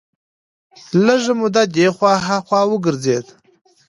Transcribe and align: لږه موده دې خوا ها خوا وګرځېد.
لږه 1.05 1.33
موده 1.39 1.63
دې 1.75 1.87
خوا 1.95 2.13
ها 2.25 2.37
خوا 2.45 2.61
وګرځېد. 2.67 3.25